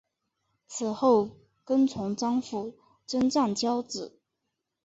[0.67, 1.29] 此后
[1.63, 4.17] 跟从张辅征战交址。